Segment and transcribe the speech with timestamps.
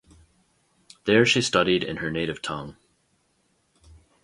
[1.05, 2.75] There she studied in her native tongue.